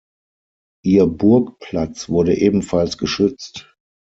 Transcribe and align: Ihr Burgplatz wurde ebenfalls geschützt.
Ihr 0.83 1.05
Burgplatz 1.05 2.09
wurde 2.09 2.35
ebenfalls 2.35 2.97
geschützt. 2.97 3.71